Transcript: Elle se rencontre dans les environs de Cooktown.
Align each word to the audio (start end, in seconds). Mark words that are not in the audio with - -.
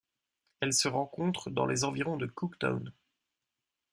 Elle 0.61 0.73
se 0.73 0.87
rencontre 0.87 1.51
dans 1.51 1.67
les 1.67 1.83
environs 1.83 2.17
de 2.17 2.25
Cooktown. 2.25 2.91